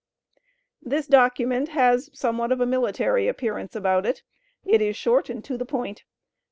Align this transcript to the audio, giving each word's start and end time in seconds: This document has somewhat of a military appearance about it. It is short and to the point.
This 0.81 1.05
document 1.05 1.69
has 1.69 2.09
somewhat 2.11 2.51
of 2.51 2.59
a 2.59 2.65
military 2.65 3.27
appearance 3.27 3.75
about 3.75 4.03
it. 4.03 4.23
It 4.65 4.81
is 4.81 4.97
short 4.97 5.29
and 5.29 5.45
to 5.45 5.59
the 5.59 5.63
point. 5.65 6.05